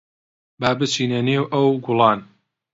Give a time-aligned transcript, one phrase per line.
[0.59, 2.19] با بچینە نێو ئەو گوڵان.